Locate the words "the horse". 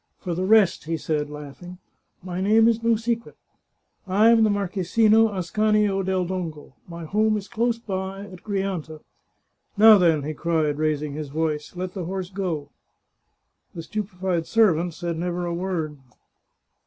11.93-12.31